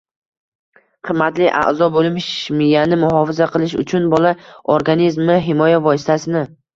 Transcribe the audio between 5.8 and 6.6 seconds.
vositasini